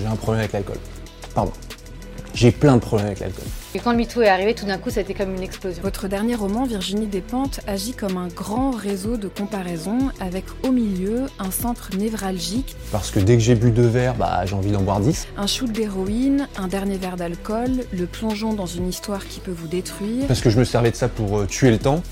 J'ai 0.00 0.06
un 0.06 0.16
problème 0.16 0.40
avec 0.40 0.52
l'alcool. 0.52 0.76
Pardon. 1.34 1.52
J'ai 2.32 2.52
plein 2.52 2.76
de 2.76 2.80
problèmes 2.80 3.08
avec 3.08 3.20
l'alcool. 3.20 3.44
Et 3.74 3.80
quand 3.80 3.90
le 3.90 3.98
MeToo 3.98 4.22
est 4.22 4.28
arrivé, 4.28 4.54
tout 4.54 4.64
d'un 4.64 4.78
coup, 4.78 4.90
ça 4.90 5.00
a 5.00 5.02
été 5.02 5.14
comme 5.14 5.34
une 5.34 5.42
explosion. 5.42 5.82
Votre 5.82 6.06
dernier 6.06 6.34
roman, 6.36 6.64
Virginie 6.64 7.06
Despentes, 7.06 7.60
agit 7.66 7.92
comme 7.92 8.16
un 8.16 8.28
grand 8.28 8.70
réseau 8.70 9.16
de 9.16 9.28
comparaison 9.28 9.98
avec 10.20 10.44
au 10.64 10.70
milieu 10.70 11.26
un 11.38 11.50
centre 11.50 11.90
névralgique. 11.96 12.76
Parce 12.92 13.10
que 13.10 13.18
dès 13.20 13.34
que 13.34 13.42
j'ai 13.42 13.54
bu 13.56 13.70
deux 13.72 13.86
verres, 13.86 14.14
bah, 14.14 14.44
j'ai 14.46 14.54
envie 14.54 14.70
d'en 14.70 14.82
boire 14.82 15.00
dix. 15.00 15.26
Un 15.36 15.46
shoot 15.46 15.70
d'héroïne, 15.70 16.48
un 16.56 16.68
dernier 16.68 16.98
verre 16.98 17.16
d'alcool, 17.16 17.70
le 17.92 18.06
plongeon 18.06 18.54
dans 18.54 18.66
une 18.66 18.88
histoire 18.88 19.26
qui 19.26 19.40
peut 19.40 19.54
vous 19.56 19.68
détruire. 19.68 20.26
Parce 20.28 20.40
que 20.40 20.50
je 20.50 20.58
me 20.58 20.64
servais 20.64 20.90
de 20.92 20.96
ça 20.96 21.08
pour 21.08 21.38
euh, 21.38 21.46
tuer 21.46 21.70
le 21.70 21.78
temps. 21.78 22.02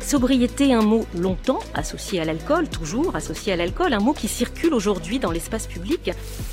Sobriété, 0.00 0.72
un 0.72 0.82
mot 0.82 1.06
longtemps 1.14 1.60
associé 1.74 2.20
à 2.20 2.24
l'alcool, 2.24 2.68
toujours 2.68 3.14
associé 3.14 3.52
à 3.52 3.56
l'alcool, 3.56 3.92
un 3.92 4.00
mot 4.00 4.12
qui 4.12 4.28
circule 4.28 4.74
aujourd'hui 4.74 5.18
dans 5.18 5.30
l'espace 5.30 5.66
public. 5.66 6.10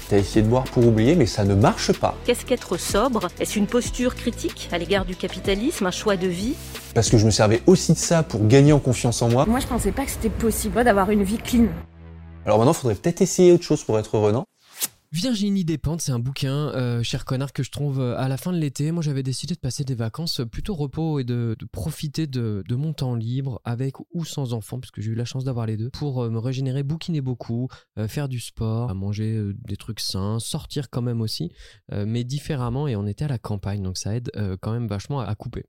T'as 0.09 0.17
essayé 0.17 0.43
de 0.43 0.47
boire 0.47 0.65
pour 0.65 0.85
oublier, 0.85 1.15
mais 1.15 1.25
ça 1.25 1.43
ne 1.43 1.55
marche 1.55 1.91
pas. 1.93 2.15
Qu'est-ce 2.25 2.45
qu'être 2.45 2.77
sobre? 2.77 3.27
Est-ce 3.39 3.57
une 3.57 3.67
posture 3.67 4.15
critique 4.15 4.69
à 4.71 4.77
l'égard 4.77 5.05
du 5.05 5.15
capitalisme, 5.15 5.85
un 5.85 5.91
choix 5.91 6.17
de 6.17 6.27
vie? 6.27 6.53
Parce 6.93 7.09
que 7.09 7.17
je 7.17 7.25
me 7.25 7.31
servais 7.31 7.61
aussi 7.67 7.93
de 7.93 7.97
ça 7.97 8.21
pour 8.21 8.45
gagner 8.47 8.73
en 8.73 8.79
confiance 8.79 9.21
en 9.21 9.29
moi. 9.29 9.45
Moi, 9.47 9.59
je 9.59 9.67
pensais 9.67 9.91
pas 9.91 10.05
que 10.05 10.11
c'était 10.11 10.29
possible 10.29 10.83
d'avoir 10.83 11.09
une 11.09 11.23
vie 11.23 11.37
clean. 11.37 11.67
Alors 12.45 12.59
maintenant, 12.59 12.73
il 12.73 12.77
faudrait 12.77 12.95
peut-être 12.95 13.21
essayer 13.21 13.51
autre 13.51 13.63
chose 13.63 13.83
pour 13.83 13.97
être 13.99 14.15
heureux, 14.17 14.31
non? 14.31 14.45
Virginie 15.13 15.63
Despentes, 15.63 16.01
c'est 16.01 16.11
un 16.11 16.19
bouquin, 16.19 16.69
euh, 16.75 17.01
cher 17.01 17.23
connard, 17.23 17.53
que 17.53 17.63
je 17.63 17.71
trouve 17.71 18.01
euh, 18.01 18.17
à 18.17 18.27
la 18.27 18.35
fin 18.35 18.51
de 18.51 18.57
l'été. 18.57 18.91
Moi, 18.91 19.01
j'avais 19.01 19.23
décidé 19.23 19.55
de 19.55 19.59
passer 19.59 19.85
des 19.85 19.95
vacances 19.95 20.41
plutôt 20.51 20.75
repos 20.75 21.19
et 21.19 21.23
de, 21.23 21.55
profiter 21.71 22.27
de, 22.27 22.63
mon 22.71 22.91
temps 22.91 23.15
libre 23.15 23.61
avec 23.63 23.95
ou 24.13 24.25
sans 24.25 24.53
enfants, 24.53 24.79
puisque 24.79 24.99
j'ai 24.99 25.11
eu 25.11 25.15
la 25.15 25.23
chance 25.25 25.45
d'avoir 25.45 25.65
les 25.65 25.77
deux, 25.77 25.89
pour 25.91 26.23
euh, 26.23 26.29
me 26.29 26.39
régénérer, 26.39 26.83
bouquiner 26.83 27.21
beaucoup, 27.21 27.69
euh, 27.97 28.07
faire 28.07 28.27
du 28.27 28.39
sport, 28.39 28.93
manger 28.95 29.37
euh, 29.37 29.55
des 29.65 29.77
trucs 29.77 30.01
sains, 30.01 30.39
sortir 30.39 30.89
quand 30.89 31.01
même 31.01 31.21
aussi, 31.21 31.51
euh, 31.93 32.05
mais 32.05 32.25
différemment. 32.25 32.87
Et 32.87 32.95
on 32.95 33.07
était 33.07 33.25
à 33.25 33.29
la 33.29 33.39
campagne, 33.39 33.81
donc 33.81 33.97
ça 33.97 34.15
aide 34.15 34.29
quand 34.61 34.73
même 34.73 34.87
vachement 34.87 35.21
à 35.21 35.35
couper. 35.35 35.65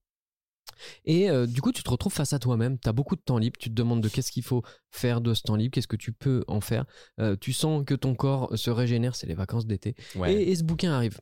Et 1.04 1.30
euh, 1.30 1.46
du 1.46 1.60
coup, 1.60 1.72
tu 1.72 1.82
te 1.82 1.90
retrouves 1.90 2.12
face 2.12 2.32
à 2.32 2.38
toi-même, 2.38 2.78
tu 2.78 2.88
as 2.88 2.92
beaucoup 2.92 3.16
de 3.16 3.20
temps 3.20 3.38
libre, 3.38 3.56
tu 3.58 3.68
te 3.68 3.74
demandes 3.74 4.00
de 4.00 4.08
qu'est-ce 4.08 4.30
qu'il 4.30 4.44
faut 4.44 4.62
faire 4.90 5.20
de 5.20 5.34
ce 5.34 5.42
temps 5.42 5.56
libre, 5.56 5.72
qu'est-ce 5.72 5.88
que 5.88 5.96
tu 5.96 6.12
peux 6.12 6.44
en 6.48 6.60
faire? 6.60 6.84
Euh, 7.20 7.36
tu 7.40 7.52
sens 7.52 7.84
que 7.84 7.94
ton 7.94 8.14
corps 8.14 8.56
se 8.56 8.70
régénère, 8.70 9.16
c'est 9.16 9.26
les 9.26 9.34
vacances 9.34 9.66
d'été. 9.66 9.94
Ouais. 10.14 10.34
Et, 10.34 10.50
et 10.50 10.56
ce 10.56 10.64
bouquin 10.64 10.92
arrive. 10.92 11.18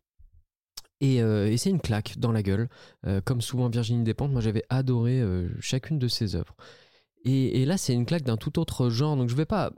Et, 1.01 1.21
euh, 1.21 1.51
et 1.51 1.57
c'est 1.59 1.71
une 1.71 1.81
claque 1.81 2.19
dans 2.19 2.33
la 2.33 2.43
gueule. 2.43 2.69
Euh, 3.07 3.21
comme 3.21 3.41
souvent 3.41 3.69
Virginie 3.69 4.03
Despentes, 4.05 4.33
moi 4.33 4.41
j'avais 4.41 4.65
adoré 4.71 5.21
euh, 5.21 5.49
chacune 5.61 5.99
de 5.99 6.09
ses 6.09 6.37
œuvres. 6.37 6.57
Et, 7.25 7.61
et 7.61 7.65
là, 7.67 7.77
c'est 7.77 7.93
une 7.93 8.07
claque 8.07 8.23
d'un 8.23 8.37
tout 8.37 8.59
autre 8.59 8.89
genre. 8.89 9.17
Donc 9.17 9.29
je 9.29 9.35
vais 9.35 9.47
pas 9.47 9.67
euh, 9.67 9.71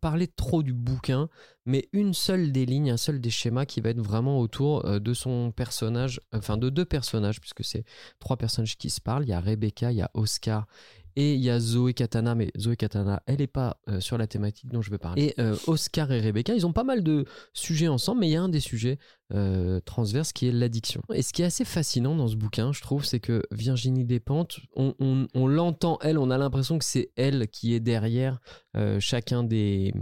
parler 0.00 0.26
trop 0.28 0.62
du 0.62 0.72
bouquin, 0.72 1.28
mais 1.66 1.88
une 1.92 2.14
seule 2.14 2.52
des 2.52 2.66
lignes, 2.66 2.90
un 2.90 2.96
seul 2.96 3.20
des 3.20 3.30
schémas 3.30 3.66
qui 3.66 3.80
va 3.80 3.90
être 3.90 4.00
vraiment 4.00 4.38
autour 4.38 4.84
euh, 4.84 4.98
de 4.98 5.14
son 5.14 5.52
personnage, 5.52 6.20
enfin 6.32 6.56
de 6.56 6.70
deux 6.70 6.84
personnages, 6.84 7.40
puisque 7.40 7.64
c'est 7.64 7.84
trois 8.18 8.36
personnages 8.36 8.76
qui 8.76 8.90
se 8.90 9.00
parlent. 9.00 9.24
Il 9.24 9.30
y 9.30 9.32
a 9.32 9.40
Rebecca, 9.40 9.92
il 9.92 9.98
y 9.98 10.02
a 10.02 10.10
Oscar 10.14 10.66
et 11.16 11.34
il 11.34 11.40
y 11.40 11.50
a 11.50 11.60
Zoé 11.60 11.94
Katana, 11.94 12.34
mais 12.34 12.50
Zoé 12.58 12.76
Katana, 12.76 13.22
elle 13.26 13.38
n'est 13.38 13.46
pas 13.46 13.78
euh, 13.88 14.00
sur 14.00 14.18
la 14.18 14.26
thématique 14.26 14.70
dont 14.70 14.82
je 14.82 14.90
vais 14.90 14.98
parler. 14.98 15.34
Et 15.36 15.40
euh, 15.40 15.56
Oscar 15.66 16.10
et 16.12 16.20
Rebecca, 16.20 16.54
ils 16.54 16.66
ont 16.66 16.72
pas 16.72 16.84
mal 16.84 17.02
de 17.02 17.24
sujets 17.52 17.88
ensemble, 17.88 18.20
mais 18.20 18.28
il 18.28 18.32
y 18.32 18.36
a 18.36 18.42
un 18.42 18.48
des 18.48 18.60
sujets 18.60 18.98
euh, 19.32 19.80
transverses 19.80 20.32
qui 20.32 20.48
est 20.48 20.52
l'addiction. 20.52 21.02
Et 21.12 21.22
ce 21.22 21.32
qui 21.32 21.42
est 21.42 21.46
assez 21.46 21.64
fascinant 21.64 22.16
dans 22.16 22.28
ce 22.28 22.36
bouquin, 22.36 22.72
je 22.72 22.80
trouve, 22.80 23.04
c'est 23.04 23.20
que 23.20 23.42
Virginie 23.50 24.04
Despentes, 24.04 24.60
on, 24.76 25.46
l'entend, 25.46 25.98
elle, 26.02 26.18
on 26.18 26.30
a 26.30 26.38
l'impression 26.38 26.78
que 26.78 26.84
c'est 26.84 27.10
elle 27.16 27.48
qui 27.48 27.74
est 27.74 27.80
derrière 27.80 28.40
chacun 28.98 29.44
des 29.44 29.92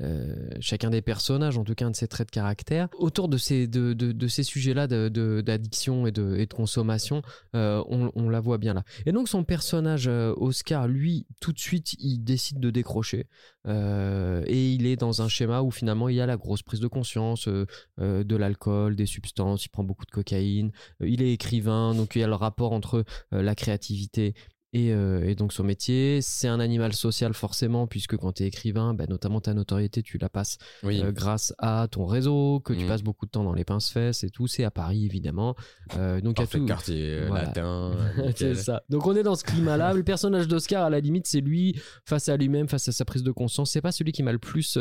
euh, 0.00 0.48
chacun 0.60 0.88
des 0.88 1.02
personnages, 1.02 1.58
en 1.58 1.64
tout 1.64 1.74
cas 1.74 1.86
un 1.86 1.90
de 1.90 1.96
ses 1.96 2.08
traits 2.08 2.28
de 2.28 2.32
caractère. 2.32 2.88
Autour 2.98 3.28
de 3.28 3.36
ces, 3.36 3.66
de, 3.66 3.92
de, 3.92 4.28
ces 4.28 4.42
sujets-là 4.42 4.86
d'addiction 4.86 6.06
et 6.06 6.12
de, 6.12 6.36
et 6.36 6.46
de 6.46 6.54
consommation, 6.54 7.22
euh, 7.54 7.82
on, 7.88 8.10
on 8.14 8.28
la 8.30 8.40
voit 8.40 8.58
bien 8.58 8.74
là. 8.74 8.84
Et 9.04 9.12
donc 9.12 9.28
son 9.28 9.44
personnage, 9.44 10.08
euh, 10.08 10.34
Oscar, 10.36 10.88
lui, 10.88 11.26
tout 11.40 11.52
de 11.52 11.58
suite, 11.58 11.94
il 11.98 12.20
décide 12.20 12.58
de 12.58 12.70
décrocher. 12.70 13.26
Et 13.66 14.72
il 14.72 14.86
est 14.86 14.96
dans 14.96 15.22
un 15.22 15.28
schéma 15.28 15.62
où 15.62 15.70
finalement 15.70 16.08
il 16.08 16.16
y 16.16 16.20
a 16.20 16.26
la 16.26 16.36
grosse 16.36 16.62
prise 16.62 16.80
de 16.80 16.88
conscience 16.88 17.46
de 17.46 18.36
l'alcool, 18.36 18.96
des 18.96 19.06
substances, 19.06 19.66
il 19.66 19.68
prend 19.68 19.84
beaucoup 19.84 20.04
de 20.04 20.10
cocaïne, 20.10 20.72
il 21.00 21.22
est 21.22 21.32
écrivain, 21.32 21.94
donc 21.94 22.16
il 22.16 22.22
y 22.22 22.24
a 22.24 22.26
le 22.26 22.34
rapport 22.34 22.72
entre 22.72 23.04
la 23.30 23.54
créativité 23.54 24.34
et, 24.72 24.92
euh, 24.92 25.28
et 25.28 25.34
donc 25.34 25.52
son 25.52 25.64
métier. 25.64 26.20
C'est 26.22 26.48
un 26.48 26.60
animal 26.60 26.92
social 26.94 27.34
forcément, 27.34 27.86
puisque 27.86 28.16
quand 28.16 28.32
tu 28.32 28.42
es 28.44 28.46
écrivain, 28.46 28.94
bah, 28.94 29.04
notamment 29.08 29.40
ta 29.40 29.52
notoriété, 29.54 30.02
tu 30.02 30.18
la 30.18 30.28
passes 30.28 30.58
Oui. 30.82 31.00
euh, 31.02 31.12
grâce 31.12 31.54
à 31.58 31.88
ton 31.90 32.06
réseau, 32.06 32.60
que 32.60 32.72
tu 32.72 32.80
Mhm. 32.82 32.88
passes 32.88 33.02
beaucoup 33.02 33.26
de 33.26 33.30
temps 33.30 33.44
dans 33.44 33.52
les 33.52 33.64
pinces-fesses 33.64 34.24
et 34.24 34.30
tout. 34.30 34.46
C'est 34.46 34.64
à 34.64 34.70
Paris, 34.70 35.04
évidemment. 35.04 35.54
Euh, 35.96 36.20
donc 36.20 36.40
à 36.40 36.46
tout. 36.46 36.64
quartier 36.66 37.26
Voilà. 37.26 37.44
latin. 37.46 37.96
c'est 38.36 38.54
ça. 38.54 38.82
Donc 38.88 39.06
on 39.06 39.14
est 39.14 39.22
dans 39.22 39.34
ce 39.34 39.44
climat-là. 39.44 39.92
Le 39.92 40.02
personnage 40.04 40.48
d'Oscar, 40.48 40.84
à 40.84 40.90
la 40.90 41.00
limite, 41.00 41.26
c'est 41.26 41.40
lui 41.40 41.78
face 42.06 42.28
à 42.28 42.36
lui-même, 42.36 42.68
face 42.68 42.88
à 42.88 42.92
sa 42.92 43.04
prise 43.04 43.22
de 43.22 43.30
conscience. 43.32 43.70
C'est 43.72 43.80
pas 43.82 43.92
celui 43.92 44.12
qui 44.12 44.22
m'a 44.22 44.32
le 44.32 44.38
plus 44.38 44.78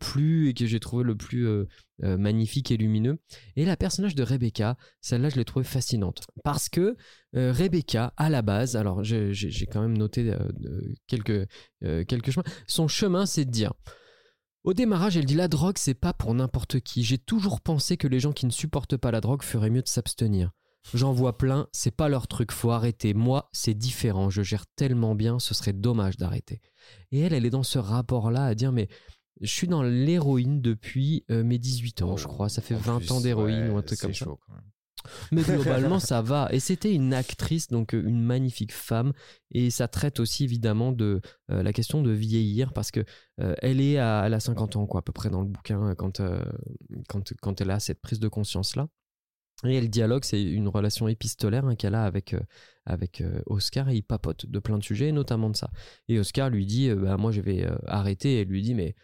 plu 0.00 0.48
et 0.48 0.54
que 0.54 0.66
j'ai 0.66 0.80
trouvé 0.80 1.04
le 1.04 1.14
plus 1.16 1.46
euh, 2.04 2.16
magnifique 2.16 2.70
et 2.70 2.76
lumineux. 2.76 3.18
Et 3.56 3.64
la 3.64 3.76
personnage 3.76 4.14
de 4.14 4.22
Rebecca, 4.22 4.76
celle-là, 5.00 5.30
je 5.30 5.36
l'ai 5.36 5.44
trouvée 5.44 5.64
fascinante 5.64 6.22
parce 6.44 6.68
que 6.68 6.96
euh, 7.34 7.52
Rebecca, 7.52 8.12
à 8.16 8.30
la 8.30 8.42
base, 8.42 8.76
alors 8.76 9.02
j'ai 9.02 9.66
quand 9.66 9.82
même 9.82 9.98
noté 9.98 10.30
euh, 10.30 10.94
quelques 11.06 11.48
quelques 12.06 12.30
chemins. 12.30 12.44
Son 12.66 12.88
chemin, 12.88 13.26
c'est 13.26 13.44
de 13.44 13.50
dire. 13.50 13.72
Au 14.64 14.74
démarrage, 14.74 15.16
elle 15.16 15.24
dit 15.24 15.34
la 15.34 15.48
drogue, 15.48 15.78
c'est 15.78 15.94
pas 15.94 16.12
pour 16.12 16.34
n'importe 16.34 16.80
qui. 16.80 17.02
J'ai 17.02 17.18
toujours 17.18 17.60
pensé 17.60 17.96
que 17.96 18.06
les 18.08 18.20
gens 18.20 18.32
qui 18.32 18.46
ne 18.46 18.50
supportent 18.50 18.96
pas 18.96 19.10
la 19.10 19.20
drogue 19.20 19.42
feraient 19.42 19.70
mieux 19.70 19.82
de 19.82 19.88
s'abstenir. 19.88 20.52
J'en 20.94 21.12
vois 21.12 21.36
plein, 21.36 21.68
c'est 21.72 21.94
pas 21.94 22.08
leur 22.08 22.28
truc, 22.28 22.50
faut 22.52 22.70
arrêter. 22.70 23.12
Moi, 23.12 23.50
c'est 23.52 23.74
différent, 23.74 24.30
je 24.30 24.42
gère 24.42 24.66
tellement 24.74 25.14
bien, 25.14 25.38
ce 25.38 25.52
serait 25.52 25.72
dommage 25.72 26.16
d'arrêter. 26.16 26.60
Et 27.12 27.20
elle, 27.20 27.34
elle 27.34 27.44
est 27.44 27.50
dans 27.50 27.62
ce 27.62 27.78
rapport-là 27.78 28.44
à 28.44 28.54
dire, 28.54 28.72
mais 28.72 28.88
je 29.40 29.52
suis 29.52 29.68
dans 29.68 29.82
l'héroïne 29.82 30.60
depuis 30.60 31.24
euh, 31.30 31.44
mes 31.44 31.58
18 31.58 32.02
ans, 32.02 32.16
je 32.16 32.26
crois. 32.26 32.48
Ça 32.48 32.62
fait 32.62 32.74
En 32.74 32.78
20 32.78 32.98
plus, 32.98 33.12
ans 33.12 33.20
d'héroïne 33.20 33.64
ouais, 33.64 33.70
ou 33.70 33.76
un 33.76 33.82
truc 33.82 34.00
comme 34.00 34.14
ça. 34.14 34.26
quand 34.26 34.54
même. 34.54 34.62
Mais 35.32 35.42
globalement, 35.42 36.00
ça 36.00 36.22
va. 36.22 36.48
Et 36.52 36.60
c'était 36.60 36.92
une 36.94 37.14
actrice, 37.14 37.68
donc 37.68 37.94
euh, 37.94 38.02
une 38.06 38.22
magnifique 38.22 38.72
femme. 38.72 39.12
Et 39.50 39.70
ça 39.70 39.88
traite 39.88 40.20
aussi 40.20 40.44
évidemment 40.44 40.92
de 40.92 41.20
euh, 41.50 41.62
la 41.62 41.72
question 41.72 42.02
de 42.02 42.10
vieillir 42.10 42.72
parce 42.72 42.90
que 42.90 43.04
euh, 43.40 43.54
elle 43.62 43.80
est 43.80 43.98
à, 43.98 44.24
elle 44.26 44.34
a 44.34 44.40
50 44.40 44.76
ans, 44.76 44.86
quoi, 44.86 45.00
à 45.00 45.02
peu 45.02 45.12
près 45.12 45.30
dans 45.30 45.40
le 45.42 45.48
bouquin, 45.48 45.94
quand, 45.96 46.20
euh, 46.20 46.42
quand, 47.08 47.32
quand 47.40 47.60
elle 47.60 47.70
a 47.70 47.80
cette 47.80 48.00
prise 48.00 48.20
de 48.20 48.28
conscience-là. 48.28 48.88
Et 49.64 49.74
elle 49.74 49.90
dialogue, 49.90 50.24
c'est 50.24 50.42
une 50.42 50.68
relation 50.68 51.08
épistolaire 51.08 51.64
hein, 51.64 51.74
qu'elle 51.74 51.96
a 51.96 52.04
avec, 52.04 52.32
euh, 52.34 52.40
avec 52.84 53.20
euh, 53.20 53.42
Oscar 53.46 53.88
et 53.88 53.96
il 53.96 54.02
papote 54.02 54.46
de 54.46 54.58
plein 54.60 54.78
de 54.78 54.84
sujets, 54.84 55.08
et 55.08 55.12
notamment 55.12 55.50
de 55.50 55.56
ça. 55.56 55.70
Et 56.06 56.18
Oscar 56.20 56.48
lui 56.48 56.64
dit 56.64 56.88
euh, 56.88 56.94
bah, 56.94 57.16
Moi, 57.16 57.32
je 57.32 57.40
vais 57.40 57.66
arrêter. 57.86 58.34
Et 58.34 58.40
elle 58.42 58.48
lui 58.48 58.62
dit 58.62 58.74
Mais 58.74 58.94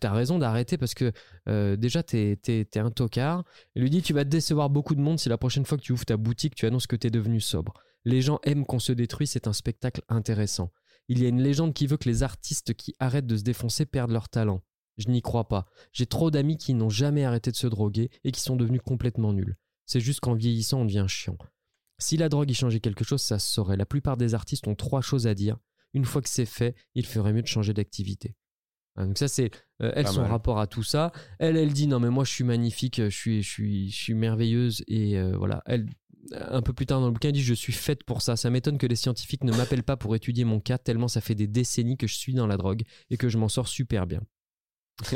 t'as 0.00 0.12
raison 0.12 0.38
d'arrêter 0.38 0.78
parce 0.78 0.94
que 0.94 1.12
euh, 1.48 1.76
déjà, 1.76 2.02
t'es 2.02 2.66
un 2.76 2.90
tocard. 2.90 3.44
Il 3.74 3.82
lui 3.82 3.90
dit 3.90 4.02
Tu 4.02 4.12
vas 4.12 4.24
décevoir 4.24 4.70
beaucoup 4.70 4.94
de 4.94 5.00
monde 5.00 5.18
si 5.18 5.28
la 5.28 5.38
prochaine 5.38 5.64
fois 5.64 5.78
que 5.78 5.82
tu 5.82 5.92
ouvres 5.92 6.04
ta 6.04 6.16
boutique, 6.16 6.54
tu 6.54 6.66
annonces 6.66 6.86
que 6.86 6.96
t'es 6.96 7.10
devenu 7.10 7.40
sobre. 7.40 7.74
Les 8.04 8.20
gens 8.20 8.40
aiment 8.44 8.66
qu'on 8.66 8.78
se 8.78 8.92
détruit, 8.92 9.26
c'est 9.26 9.46
un 9.46 9.52
spectacle 9.52 10.02
intéressant. 10.08 10.72
Il 11.08 11.22
y 11.22 11.26
a 11.26 11.28
une 11.28 11.42
légende 11.42 11.74
qui 11.74 11.86
veut 11.86 11.96
que 11.96 12.08
les 12.08 12.22
artistes 12.22 12.74
qui 12.74 12.94
arrêtent 12.98 13.26
de 13.26 13.36
se 13.36 13.42
défoncer 13.42 13.86
perdent 13.86 14.12
leur 14.12 14.28
talent. 14.28 14.62
Je 14.98 15.08
n'y 15.08 15.22
crois 15.22 15.48
pas. 15.48 15.66
J'ai 15.92 16.06
trop 16.06 16.30
d'amis 16.30 16.58
qui 16.58 16.74
n'ont 16.74 16.90
jamais 16.90 17.24
arrêté 17.24 17.50
de 17.50 17.56
se 17.56 17.66
droguer 17.66 18.10
et 18.24 18.32
qui 18.32 18.40
sont 18.40 18.56
devenus 18.56 18.82
complètement 18.84 19.32
nuls. 19.32 19.56
C'est 19.86 20.00
juste 20.00 20.20
qu'en 20.20 20.34
vieillissant, 20.34 20.80
on 20.80 20.84
devient 20.84 21.06
chiant. 21.08 21.36
Si 21.98 22.16
la 22.16 22.28
drogue 22.28 22.50
y 22.50 22.54
changeait 22.54 22.80
quelque 22.80 23.04
chose, 23.04 23.22
ça 23.22 23.38
se 23.38 23.52
saurait. 23.52 23.76
La 23.76 23.86
plupart 23.86 24.16
des 24.16 24.34
artistes 24.34 24.66
ont 24.66 24.74
trois 24.74 25.00
choses 25.00 25.26
à 25.26 25.34
dire. 25.34 25.58
Une 25.94 26.04
fois 26.04 26.22
que 26.22 26.28
c'est 26.28 26.46
fait, 26.46 26.74
il 26.94 27.06
ferait 27.06 27.32
mieux 27.32 27.42
de 27.42 27.46
changer 27.46 27.74
d'activité. 27.74 28.34
Ah, 28.96 29.06
donc 29.06 29.16
ça 29.18 29.28
c'est 29.28 29.50
euh, 29.82 29.92
elle 29.94 30.06
Pas 30.06 30.12
son 30.12 30.22
mal. 30.22 30.30
rapport 30.30 30.58
à 30.60 30.66
tout 30.66 30.82
ça. 30.82 31.12
Elle 31.38 31.56
elle 31.56 31.72
dit 31.72 31.86
non 31.86 31.98
mais 32.00 32.10
moi 32.10 32.24
je 32.24 32.30
suis 32.32 32.44
magnifique, 32.44 33.00
je 33.02 33.08
suis 33.08 33.42
je 33.42 33.50
suis 33.50 33.90
je 33.90 33.96
suis 33.96 34.14
merveilleuse 34.14 34.84
et 34.88 35.18
euh, 35.18 35.36
voilà. 35.36 35.62
Elle 35.66 35.86
un 36.40 36.62
peu 36.62 36.72
plus 36.72 36.86
tard 36.86 37.00
dans 37.00 37.06
le 37.06 37.12
bouquin 37.12 37.28
elle 37.28 37.34
dit 37.34 37.42
je 37.42 37.54
suis 37.54 37.72
faite 37.72 38.04
pour 38.04 38.22
ça. 38.22 38.36
Ça 38.36 38.50
m'étonne 38.50 38.78
que 38.78 38.86
les 38.86 38.96
scientifiques 38.96 39.44
ne 39.44 39.52
m'appellent 39.52 39.82
pas 39.82 39.96
pour 39.96 40.14
étudier 40.14 40.44
mon 40.44 40.60
cas 40.60 40.78
tellement 40.78 41.08
ça 41.08 41.20
fait 41.20 41.34
des 41.34 41.46
décennies 41.48 41.96
que 41.96 42.06
je 42.06 42.14
suis 42.14 42.34
dans 42.34 42.46
la 42.46 42.56
drogue 42.56 42.82
et 43.10 43.16
que 43.16 43.28
je 43.28 43.38
m'en 43.38 43.48
sors 43.48 43.66
super 43.68 44.06
bien. 44.06 44.20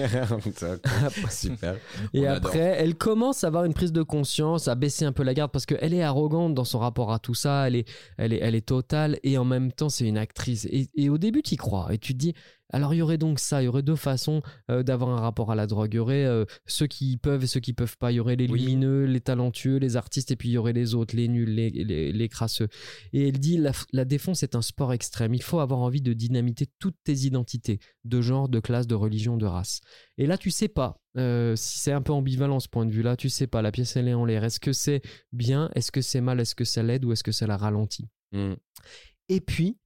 Super. 1.31 1.76
Et 2.12 2.26
On 2.26 2.31
adore. 2.31 2.37
après, 2.49 2.58
elle 2.78 2.96
commence 2.96 3.44
à 3.44 3.49
avoir 3.49 3.64
une 3.64 3.75
prise 3.75 3.93
de 3.93 4.02
conscience, 4.02 4.69
à 4.69 4.75
baisser 4.75 5.05
un 5.05 5.12
peu 5.12 5.23
la 5.23 5.34
garde 5.34 5.52
parce 5.52 5.67
qu'elle 5.67 5.94
est 5.94 6.02
arrogante 6.02 6.55
dans 6.55 6.64
son 6.64 6.78
rapport 6.78 7.12
à 7.12 7.19
tout 7.19 7.34
ça, 7.34 7.67
elle 7.69 7.76
est, 7.76 7.88
elle 8.17 8.32
est, 8.32 8.38
elle 8.38 8.55
est 8.55 8.67
totale 8.67 9.19
et 9.23 9.38
en 9.38 9.44
même 9.44 9.73
temps, 9.73 9.88
c'est 9.88 10.06
une 10.06 10.19
actrice. 10.19 10.64
Et, 10.67 10.88
et 10.94 11.08
au 11.08 11.19
début, 11.19 11.43
tu 11.43 11.55
y 11.55 11.56
crois 11.56 11.93
et 11.93 11.99
tu 11.99 12.14
te 12.14 12.19
dis, 12.19 12.34
Alors 12.72 12.94
il 12.94 12.96
y 12.96 13.02
aurait 13.02 13.16
donc 13.18 13.38
ça, 13.38 13.62
il 13.62 13.66
y 13.66 13.68
aurait 13.68 13.82
deux 13.84 13.94
façons 13.96 14.42
euh, 14.70 14.82
d'avoir 14.82 15.10
un 15.10 15.20
rapport 15.20 15.52
à 15.52 15.54
la 15.54 15.66
drogue. 15.68 15.94
Il 15.94 15.96
y 15.96 16.00
aurait 16.00 16.24
euh, 16.24 16.44
ceux 16.66 16.86
qui 16.88 17.16
peuvent 17.16 17.44
et 17.44 17.46
ceux 17.46 17.60
qui 17.60 17.72
peuvent 17.72 17.96
pas. 17.96 18.10
Il 18.10 18.16
y 18.16 18.20
aurait 18.20 18.34
les 18.36 18.48
Oui. 18.48 18.60
lumineux, 18.60 19.04
les 19.04 19.20
talentueux, 19.20 19.76
les 19.76 19.96
artistes, 19.96 20.30
et 20.32 20.36
puis 20.36 20.48
il 20.48 20.52
y 20.52 20.58
aurait 20.58 20.72
les 20.72 20.94
autres, 20.94 21.14
les 21.14 21.28
nuls, 21.28 21.48
les, 21.48 21.70
les, 21.70 22.12
les 22.12 22.28
crasseux. 22.28 22.68
Et 23.12 23.28
elle 23.28 23.38
dit 23.38 23.56
la, 23.56 23.70
la 23.92 24.04
défense 24.04 24.42
est 24.42 24.56
un 24.56 24.62
sport 24.62 24.92
extrême. 24.92 25.32
Il 25.34 25.42
faut 25.42 25.60
avoir 25.60 25.80
envie 25.80 26.02
de 26.02 26.12
dynamiter 26.12 26.66
toutes 26.80 26.96
tes 27.04 27.14
identités, 27.14 27.78
de 28.04 28.20
genre, 28.20 28.48
de 28.48 28.58
classe, 28.58 28.86
de 28.88 28.96
religion, 28.96 29.36
de 29.36 29.46
race. 29.46 29.80
Et 30.18 30.26
là, 30.26 30.36
tu 30.36 30.50
sais 30.50 30.68
pas. 30.68 31.00
euh, 31.18 31.54
si 31.56 31.78
c'est 31.78 31.92
un 31.92 32.02
peu 32.02 32.12
ambivalent 32.12 32.58
ce 32.60 32.68
point 32.68 32.84
de 32.84 32.90
vue-là, 32.92 33.16
tu 33.16 33.28
sais 33.28 33.46
pas, 33.46 33.62
la 33.62 33.70
pièce 33.72 33.96
elle 33.96 34.08
est 34.08 34.14
en 34.14 34.24
l'air. 34.24 34.42
Est-ce 34.44 34.60
que 34.60 34.72
c'est 34.72 35.02
bien? 35.32 35.70
Est-ce 35.74 35.92
que 35.92 36.00
c'est 36.02 36.20
mal? 36.20 36.40
Est-ce 36.40 36.54
que 36.54 36.64
ça 36.64 36.82
l'aide 36.82 37.04
ou 37.04 37.12
est-ce 37.12 37.22
que 37.24 37.32
ça 37.32 37.46
la 37.46 37.56
ralentit? 37.56 38.08
Mm. 38.32 38.54
et 39.28 39.40
puis, 39.40 39.78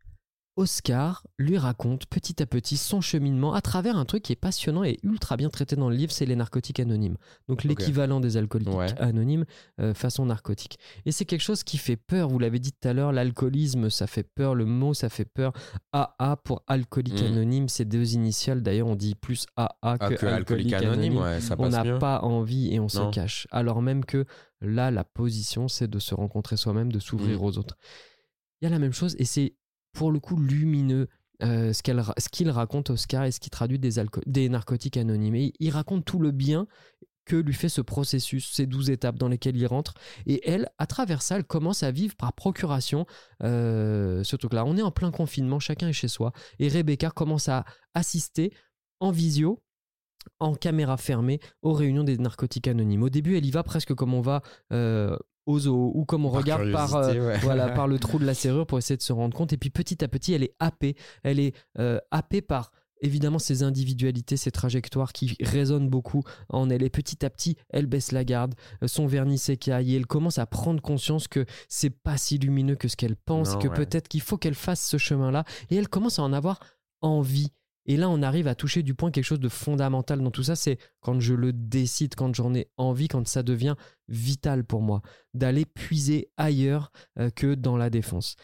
Oscar 0.57 1.27
lui 1.39 1.57
raconte 1.57 2.07
petit 2.07 2.43
à 2.43 2.47
petit 2.47 2.77
son 2.77 3.01
cheminement 3.01 3.55
à 3.55 3.61
travers 3.63 3.97
un 3.97 4.05
truc 4.05 4.23
qui 4.25 4.33
est 4.33 4.37
passionnant 4.37 4.85
et 4.85 4.99
ultra 5.03 5.37
bien 5.37 5.49
traité 5.49 5.77
dans 5.77 5.89
le 5.89 5.97
livre, 5.97 6.13
c'est 6.13 6.27
les 6.27 6.37
narcotiques 6.37 6.81
anonymes. 6.81 7.17
Donc 7.49 7.65
l'équivalent 7.65 8.21
des 8.21 8.37
alcooliques 8.37 8.69
Ouais. 8.69 8.93
anonymes 9.01 9.45
euh, 9.81 9.95
façon 9.95 10.27
narcotique. 10.27 10.79
Et 11.07 11.13
c'est 11.13 11.25
quelque 11.25 11.41
chose 11.41 11.63
qui 11.63 11.79
fait 11.79 11.97
peur, 11.97 12.29
vous 12.29 12.39
l'avez 12.39 12.59
dit 12.59 12.73
tout 12.73 12.89
à 12.89 12.93
l'heure, 12.93 13.13
l'alcoolisme 13.13 13.91
ça 13.91 14.07
fait 14.07 14.23
peur, 14.25 14.55
le 14.55 14.67
mot 14.67 14.93
ça 14.93 15.09
fait 15.09 15.25
peur. 15.25 15.53
AA 15.93 16.37
pour 16.45 16.63
alcoolique 16.67 17.23
Mm. 17.23 17.27
anonyme, 17.27 17.69
c'est 17.69 17.85
deux 17.85 18.15
initiales, 18.15 18.63
d'ailleurs 18.63 18.89
on 18.89 18.97
dit 18.97 19.15
plus 19.15 19.47
AA 19.57 19.69
Ah, 19.83 19.99
que, 19.99 20.15
que 20.15 20.27
alcoolique 20.27 20.73
anonyme, 20.75 21.17
ouais, 21.19 21.41
ça 21.41 21.55
on 21.59 21.69
n'a 21.71 21.99
pas 21.99 22.21
envie 22.23 22.75
et 22.75 22.81
on 22.81 22.89
se 22.89 23.11
cache. 23.13 23.47
Alors 23.51 23.81
même 23.83 24.05
que 24.05 24.25
là, 24.61 24.91
la 24.91 25.05
position, 25.05 25.69
c'est 25.69 25.89
de 25.89 25.99
se 25.99 26.15
rencontrer 26.15 26.57
soi-même, 26.59 26.93
de 26.93 26.99
s'ouvrir 26.99 27.41
Mm. 27.41 27.45
aux 27.45 27.57
autres. 27.59 27.77
Il 28.61 28.65
y 28.65 28.67
a 28.67 28.71
la 28.71 28.79
même 28.79 28.93
chose 28.93 29.17
et 29.19 29.25
c'est 29.25 29.55
pour 29.93 30.11
le 30.11 30.21
coup 30.21 30.37
lumineux. 30.37 31.09
euh, 31.43 31.73
ce 31.73 32.29
qu'il 32.29 32.51
raconte 32.51 32.91
Oscar 32.91 33.25
et 33.25 33.31
ce 33.31 33.41
qui 33.41 33.51
traduit 33.51 33.79
des, 33.79 33.93
des 34.27 34.49
narcotiques 34.49 34.97
anonymes. 34.97 35.37
Et 35.37 35.53
il 35.59 35.71
raconte 35.71 36.05
tout 36.05 36.19
le 36.19 36.33
bien 36.33 36.67
que 37.25 37.37
lui 37.37 37.55
fait 37.55 37.69
ce 37.69 37.81
processus, 37.81 38.53
ces 38.53 38.67
douze 38.67 38.91
étapes 38.91 39.17
dans 39.17 39.29
lesquelles 39.29 39.57
il 39.57 39.67
rentre. 39.67 39.95
Et 40.27 40.49
elle, 40.49 40.69
à 40.79 40.87
travers 40.87 41.23
ça, 41.23 41.37
elle 41.37 41.45
commence 41.45 41.83
à 41.83 41.91
vivre 41.93 42.17
par 42.17 42.33
procuration 42.33 43.07
euh, 43.43 44.25
ce 44.25 44.37
truc-là. 44.37 44.65
On 44.65 44.77
est 44.77 44.83
en 44.83 44.91
plein 44.91 45.11
confinement, 45.11 45.61
chacun 45.61 45.89
est 45.89 45.93
chez 45.93 46.09
soi. 46.09 46.33
Et 46.59 46.69
Rebecca 46.69 47.11
commence 47.11 47.49
à 47.49 47.65
assister 47.95 48.53
en 48.99 49.13
visio 49.13 49.63
en 50.39 50.55
caméra 50.55 50.97
fermée 50.97 51.41
aux 51.63 51.73
réunions 51.73 52.05
des 52.05 52.19
narcotiques 52.19 52.69
anonymes. 52.69 53.03
Au 53.03 53.11
début, 53.11 53.37
elle 53.37 53.47
y 53.47 53.51
va 53.51 53.63
presque 53.63 53.95
comme 53.95 54.13
on 54.13 54.21
va 54.21 54.43
euh, 54.73 55.17
au 55.51 55.59
zoo 55.59 55.93
ou 55.95 56.05
comme 56.05 56.25
on 56.25 56.31
Par 56.31 56.41
regarde 56.41 56.73
par, 56.73 56.95
euh, 56.97 57.29
ouais. 57.29 57.39
voilà, 57.39 57.69
par 57.75 57.87
le 57.89 57.99
trou 57.99 58.19
de 58.19 58.25
la 58.25 58.35
serrure 58.35 58.67
pour 58.67 58.79
essayer 58.79 58.97
de 58.97 59.03
se 59.03 59.13
rendre 59.13 59.37
compte. 59.37 59.53
Et 59.53 59.57
puis 59.57 59.71
petit 59.71 60.03
à 60.05 60.09
petit, 60.09 60.33
elle 60.33 60.43
est 60.43 60.55
happée. 60.61 60.95
Elle 61.23 61.41
est 61.41 61.55
euh, 61.79 61.99
happée 62.11 62.43
par 62.43 62.71
évidemment 63.03 63.39
ses 63.39 63.63
individualités, 63.63 64.37
ses 64.37 64.51
trajectoires 64.51 65.13
qui 65.15 65.37
résonnent 65.41 65.89
beaucoup 65.89 66.23
en 66.51 66.69
elle. 66.69 66.83
Et 66.83 66.91
petit 66.91 67.25
à 67.25 67.31
petit, 67.31 67.57
elle 67.71 67.87
baisse 67.87 68.13
la 68.13 68.25
garde, 68.25 68.55
euh, 68.83 68.89
son 68.89 69.07
vernis 69.07 69.39
s'écaille 69.39 69.95
et 69.95 69.97
elle 69.97 70.07
commence 70.07 70.39
à 70.39 70.47
prendre 70.47 70.83
conscience 70.83 71.27
que 71.27 71.47
c'est 71.69 71.91
pas 71.91 72.19
si 72.19 72.37
lumineux 72.39 72.77
que 72.77 72.89
ce 72.89 72.97
qu'elle 72.97 73.17
pense, 73.17 73.53
Non, 73.55 73.59
que 73.59 73.69
ouais. 73.69 73.75
peut-être 73.75 74.09
qu'il 74.09 74.21
faut 74.21 74.37
qu'elle 74.37 74.55
fasse 74.55 74.85
ce 74.87 74.99
chemin-là. 74.99 75.45
Et 75.71 75.77
elle 75.77 75.89
commence 75.89 76.19
à 76.19 76.23
en 76.23 76.33
avoir 76.33 76.61
envie. 77.01 77.51
Et 77.87 77.97
là, 77.97 78.09
on 78.11 78.23
arrive 78.23 78.47
à 78.47 78.55
toucher 78.55 78.83
du 78.83 78.95
point 78.95 79.11
quelque 79.11 79.25
chose 79.25 79.41
de 79.41 79.49
fondamental 79.49 80.21
dans 80.21 80.31
tout 80.31 80.43
ça, 80.43 80.57
c'est 80.57 80.79
quand 81.01 81.19
je 81.21 81.35
le 81.35 81.53
décide, 81.53 82.15
quand 82.15 82.35
j'en 82.35 82.55
ai 82.55 82.71
envie, 82.77 83.09
quand 83.09 83.27
ça 83.27 83.43
devient 83.43 83.75
vital 84.09 84.65
pour 84.65 84.83
moi, 84.83 85.03
d'aller 85.35 85.65
puiser 85.65 86.31
ailleurs 86.37 86.93
euh, 87.19 87.31
que 87.31 87.55
dans 87.55 87.77
la 87.77 87.91
défense. 87.91 88.37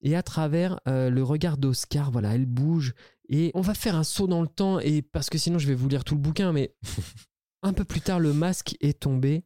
Et 0.00 0.14
à 0.16 0.22
travers 0.22 0.80
euh, 0.86 1.10
le 1.10 1.22
regard 1.22 1.56
d'Oscar, 1.56 2.10
voilà, 2.10 2.34
elle 2.34 2.46
bouge 2.46 2.94
et 3.28 3.50
on 3.54 3.62
va 3.62 3.74
faire 3.74 3.96
un 3.96 4.04
saut 4.04 4.26
dans 4.26 4.42
le 4.42 4.48
temps 4.48 4.78
et 4.78 5.00
parce 5.00 5.30
que 5.30 5.38
sinon 5.38 5.58
je 5.58 5.66
vais 5.66 5.74
vous 5.74 5.88
lire 5.88 6.04
tout 6.04 6.14
le 6.14 6.20
bouquin, 6.20 6.52
mais 6.52 6.74
un 7.62 7.72
peu 7.72 7.84
plus 7.84 8.02
tard 8.02 8.20
le 8.20 8.34
masque 8.34 8.76
est 8.80 9.00
tombé. 9.00 9.44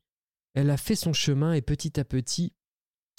Elle 0.55 0.71
a 0.71 0.77
fait 0.77 0.97
son 0.97 1.13
chemin 1.13 1.53
et 1.53 1.63
petit 1.63 2.01
à 2.01 2.05
petit, 2.05 2.55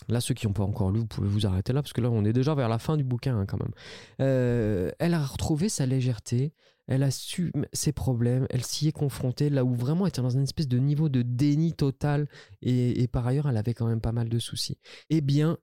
là 0.08 0.22
ceux 0.22 0.34
qui 0.34 0.48
n'ont 0.48 0.54
pas 0.54 0.64
encore 0.64 0.92
lu, 0.92 1.00
vous 1.00 1.08
pouvez 1.08 1.28
vous 1.28 1.46
arrêter 1.46 1.74
là 1.74 1.82
parce 1.82 1.94
que 1.94 2.02
là 2.02 2.10
on 2.10 2.24
est 2.24 2.34
déjà 2.34 2.56
vers 2.56 2.70
la 2.70 2.80
fin 2.80 2.98
du 2.98 3.04
bouquin 3.04 3.38
hein, 3.38 3.46
quand 3.46 3.60
même. 3.60 3.74
Euh, 4.22 4.92
elle 5.00 5.14
a 5.14 5.26
retrouvé 5.26 5.70
sa 5.70 5.86
légèreté, 5.86 6.54
elle 6.88 7.04
a 7.04 7.12
su 7.12 7.52
ses 7.74 7.92
problèmes, 7.92 8.48
elle 8.50 8.64
s'y 8.64 8.88
est 8.88 8.94
confrontée 8.94 9.50
là 9.50 9.64
où 9.66 9.74
vraiment 9.74 10.06
elle 10.06 10.10
était 10.10 10.22
dans 10.22 10.30
une 10.30 10.44
espèce 10.44 10.68
de 10.68 10.80
niveau 10.80 11.10
de 11.10 11.22
déni 11.22 11.74
total 11.74 12.28
et, 12.62 13.08
par 13.08 13.28
ailleurs 13.28 13.50
elle 13.50 13.58
avait 13.58 13.74
quand 13.74 13.88
même 13.88 14.02
pas 14.02 14.12
mal 14.12 14.30
de 14.30 14.40
soucis. 14.40 14.78
Eh 15.10 15.22
bien, 15.22 15.58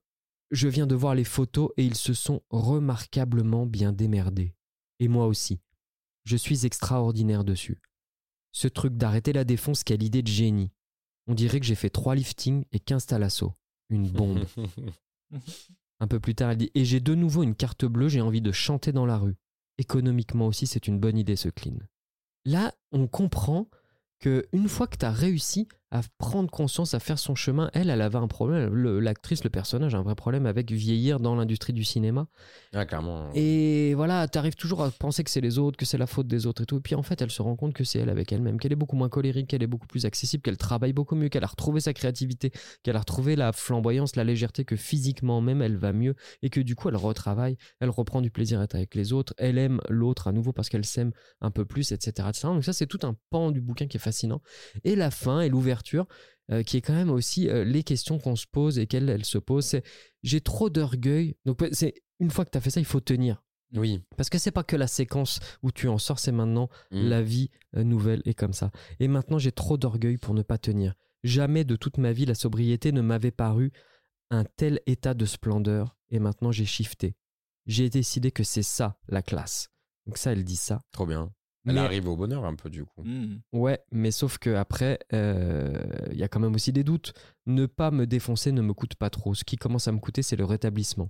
je 0.51 0.67
viens 0.67 0.87
de 0.87 0.95
voir 0.95 1.15
les 1.15 1.23
photos 1.23 1.69
et 1.77 1.85
ils 1.85 1.95
se 1.95 2.13
sont 2.13 2.41
remarquablement 2.49 3.65
bien 3.65 3.91
démerdés. 3.91 4.53
Et 4.99 5.07
moi 5.07 5.27
aussi. 5.27 5.59
Je 6.23 6.35
suis 6.35 6.65
extraordinaire 6.65 7.45
dessus. 7.45 7.79
Ce 8.51 8.67
truc 8.67 8.97
d'arrêter 8.97 9.31
la 9.31 9.45
défonce, 9.45 9.85
quelle 9.85 10.03
idée 10.03 10.21
de 10.21 10.27
génie. 10.27 10.71
On 11.27 11.33
dirait 11.33 11.59
que 11.59 11.65
j'ai 11.65 11.75
fait 11.75 11.89
trois 11.89 12.15
liftings 12.15 12.65
et 12.71 12.79
15 12.79 13.05
thalasso. 13.05 13.53
Une 13.89 14.09
bombe. 14.09 14.45
Un 15.99 16.07
peu 16.07 16.19
plus 16.19 16.35
tard, 16.35 16.51
elle 16.51 16.57
dit 16.57 16.71
Et 16.75 16.85
j'ai 16.85 16.99
de 16.99 17.15
nouveau 17.15 17.43
une 17.43 17.55
carte 17.55 17.85
bleue, 17.85 18.09
j'ai 18.09 18.21
envie 18.21 18.41
de 18.41 18.51
chanter 18.51 18.91
dans 18.91 19.05
la 19.05 19.17
rue. 19.17 19.35
Économiquement 19.77 20.47
aussi, 20.47 20.67
c'est 20.67 20.87
une 20.87 20.99
bonne 20.99 21.17
idée 21.17 21.35
ce 21.35 21.49
clean. 21.49 21.77
Là, 22.45 22.73
on 22.91 23.07
comprend 23.07 23.67
que 24.19 24.47
une 24.51 24.69
fois 24.69 24.87
que 24.87 24.97
tu 24.97 25.05
as 25.05 25.11
réussi 25.11 25.67
à 25.91 26.01
prendre 26.17 26.49
conscience, 26.51 26.93
à 26.93 26.99
faire 26.99 27.17
son 27.17 27.33
chemin, 27.35 27.69
elle, 27.73 27.89
elle 27.89 28.01
avait 28.01 28.17
un 28.17 28.27
problème. 28.27 28.73
Le- 28.73 28.99
L'actrice, 28.99 29.43
le 29.43 29.49
personnage 29.49 29.95
a 29.95 29.97
un 29.99 30.01
vrai 30.03 30.15
problème 30.15 30.45
avec 30.45 30.71
vieillir 30.71 31.19
dans 31.19 31.35
l'industrie 31.35 31.71
du 31.71 31.83
cinéma. 31.85 32.27
Ah, 32.73 32.85
clairement. 32.85 33.29
Et 33.35 33.93
voilà, 33.95 34.27
t'arrives 34.27 34.55
toujours 34.55 34.83
à 34.83 34.91
penser 34.91 35.23
que 35.23 35.29
c'est 35.31 35.39
les 35.39 35.57
autres, 35.59 35.77
que 35.77 35.85
c'est 35.85 35.97
la 35.97 36.07
faute 36.07 36.27
des 36.27 36.45
autres 36.45 36.63
et 36.63 36.65
tout. 36.65 36.77
Et 36.77 36.81
puis 36.81 36.95
en 36.95 37.03
fait, 37.03 37.21
elle 37.21 37.31
se 37.31 37.41
rend 37.41 37.55
compte 37.55 37.73
que 37.73 37.85
c'est 37.85 37.99
elle 37.99 38.09
avec 38.09 38.31
elle-même, 38.33 38.59
qu'elle 38.59 38.73
est 38.73 38.75
beaucoup 38.77 38.97
moins 38.97 39.07
colérique, 39.07 39.47
qu'elle 39.47 39.63
est 39.63 39.67
beaucoup 39.67 39.87
plus 39.87 40.05
accessible, 40.05 40.43
qu'elle 40.43 40.57
travaille 40.57 40.91
beaucoup 40.91 41.15
mieux, 41.15 41.29
qu'elle 41.29 41.45
a 41.45 41.47
retrouvé 41.47 41.79
sa 41.79 41.93
créativité, 41.93 42.51
qu'elle 42.83 42.97
a 42.97 42.99
retrouvé 42.99 43.37
la 43.37 43.53
flamboyance, 43.53 44.15
la 44.17 44.25
légèreté, 44.25 44.65
que 44.65 44.75
physiquement 44.75 45.39
même 45.39 45.61
elle 45.61 45.77
va 45.77 45.93
mieux 45.93 46.15
et 46.41 46.49
que 46.49 46.59
du 46.59 46.75
coup 46.75 46.89
elle 46.89 46.97
retravaille, 46.97 47.55
elle 47.79 47.89
reprend 47.89 48.21
du 48.21 48.29
plaisir 48.29 48.59
à 48.59 48.63
être 48.65 48.75
avec 48.75 48.93
les 48.93 49.13
autres, 49.13 49.33
elle 49.37 49.57
aime 49.57 49.79
l'autre 49.87 50.27
à 50.27 50.31
nouveau 50.33 50.51
parce 50.51 50.67
qu'elle 50.67 50.85
s'aime 50.85 51.11
un 51.39 51.51
peu 51.51 51.63
plus, 51.63 51.91
etc., 51.93 52.27
etc. 52.29 52.47
Donc 52.53 52.65
ça, 52.65 52.73
c'est 52.73 52.87
tout 52.87 52.99
un 53.03 53.15
pan 53.29 53.51
du 53.51 53.61
bouquin 53.61 53.87
qui 53.87 53.95
est 53.97 54.01
fascinant. 54.01 54.41
Et 54.83 54.95
la 54.97 55.11
fin 55.11 55.39
et 55.41 55.49
l'ouverture, 55.49 55.76
euh, 56.51 56.63
qui 56.63 56.77
est 56.77 56.81
quand 56.81 56.93
même 56.93 57.09
aussi 57.09 57.49
euh, 57.49 57.63
les 57.63 57.83
questions 57.83 58.19
qu'on 58.19 58.35
se 58.35 58.45
pose 58.49 58.79
et 58.79 58.87
qu'elle 58.87 59.09
elle 59.09 59.25
se 59.25 59.37
pose, 59.37 59.65
c'est 59.65 59.83
j'ai 60.23 60.41
trop 60.41 60.69
d'orgueil. 60.69 61.35
Donc 61.45 61.63
c'est 61.71 61.95
une 62.19 62.31
fois 62.31 62.45
que 62.45 62.51
tu 62.51 62.57
as 62.57 62.61
fait 62.61 62.69
ça, 62.69 62.79
il 62.79 62.85
faut 62.85 62.99
tenir. 62.99 63.43
Oui. 63.75 64.01
Parce 64.15 64.29
que 64.29 64.37
c'est 64.37 64.51
pas 64.51 64.63
que 64.63 64.77
la 64.77 64.87
séquence 64.87 65.39
où 65.61 65.71
tu 65.71 65.89
en 65.89 65.97
sors, 65.97 66.19
c'est 66.19 66.31
maintenant 66.31 66.69
Mm. 66.91 67.09
la 67.09 67.21
vie 67.21 67.49
euh, 67.75 67.83
nouvelle 67.83 68.21
est 68.25 68.33
comme 68.33 68.53
ça. 68.53 68.71
Et 68.99 69.07
maintenant, 69.09 69.39
j'ai 69.39 69.51
trop 69.51 69.77
d'orgueil 69.77 70.17
pour 70.17 70.33
ne 70.33 70.41
pas 70.41 70.57
tenir. 70.57 70.93
Jamais 71.23 71.65
de 71.65 71.75
toute 71.75 71.97
ma 71.97 72.13
vie, 72.13 72.25
la 72.25 72.35
sobriété 72.35 72.91
ne 72.93 73.01
m'avait 73.01 73.31
paru 73.31 73.73
un 74.29 74.45
tel 74.45 74.79
état 74.85 75.13
de 75.13 75.25
splendeur. 75.25 75.97
Et 76.09 76.19
maintenant, 76.19 76.53
j'ai 76.53 76.65
shifté. 76.65 77.15
J'ai 77.65 77.89
décidé 77.89 78.31
que 78.31 78.43
c'est 78.43 78.63
ça, 78.63 78.97
la 79.09 79.21
classe. 79.21 79.69
Donc 80.05 80.17
ça, 80.17 80.31
elle 80.31 80.45
dit 80.45 80.55
ça. 80.55 80.79
Trop 80.93 81.05
bien. 81.05 81.33
Elle 81.67 81.75
Mais- 81.75 81.81
arrive 81.81 82.07
au 82.07 82.15
bonheur 82.15 82.45
un 82.45 82.55
peu 82.55 82.69
du 82.69 82.85
coup. 82.85 83.03
Hmm. 83.03 83.39
Ouais, 83.51 83.79
mais 83.91 84.11
sauf 84.11 84.37
que 84.37 84.51
après, 84.55 84.99
euh, 85.13 85.77
il 86.11 86.17
y 86.17 86.23
a 86.23 86.27
quand 86.27 86.39
même 86.39 86.55
aussi 86.55 86.71
des 86.71 86.83
doutes. 86.83 87.13
Ne 87.45 87.65
pas 87.65 87.91
me 87.91 88.07
défoncer 88.07 88.51
ne 88.51 88.61
me 88.61 88.73
coûte 88.73 88.95
pas 88.95 89.09
trop. 89.09 89.33
Ce 89.33 89.43
qui 89.43 89.57
commence 89.57 89.87
à 89.87 89.91
me 89.91 89.99
coûter, 89.99 90.21
c'est 90.21 90.37
le 90.37 90.45
rétablissement. 90.45 91.09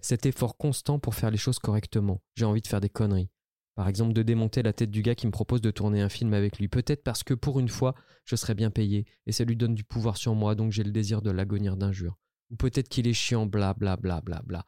Cet 0.00 0.26
effort 0.26 0.56
constant 0.58 0.98
pour 0.98 1.14
faire 1.14 1.30
les 1.30 1.38
choses 1.38 1.58
correctement. 1.58 2.20
J'ai 2.34 2.44
envie 2.44 2.60
de 2.60 2.66
faire 2.66 2.80
des 2.82 2.90
conneries. 2.90 3.30
Par 3.74 3.88
exemple, 3.88 4.12
de 4.12 4.22
démonter 4.22 4.62
la 4.62 4.72
tête 4.72 4.90
du 4.90 5.02
gars 5.02 5.14
qui 5.14 5.26
me 5.26 5.32
propose 5.32 5.60
de 5.60 5.70
tourner 5.70 6.00
un 6.00 6.08
film 6.08 6.32
avec 6.34 6.58
lui. 6.58 6.68
Peut-être 6.68 7.02
parce 7.02 7.24
que 7.24 7.34
pour 7.34 7.58
une 7.58 7.68
fois, 7.68 7.94
je 8.24 8.36
serais 8.36 8.54
bien 8.54 8.70
payé 8.70 9.06
et 9.26 9.32
ça 9.32 9.44
lui 9.44 9.56
donne 9.56 9.74
du 9.74 9.82
pouvoir 9.82 10.16
sur 10.16 10.34
moi, 10.34 10.54
donc 10.54 10.70
j'ai 10.70 10.84
le 10.84 10.92
désir 10.92 11.22
de 11.22 11.30
l'agonir 11.30 11.76
d'injures. 11.76 12.16
Ou 12.50 12.56
peut-être 12.56 12.88
qu'il 12.88 13.08
est 13.08 13.14
chiant, 13.14 13.46
bla 13.46 13.72
bla 13.74 13.96
bla 13.96 14.20
bla 14.20 14.42
bla. 14.44 14.64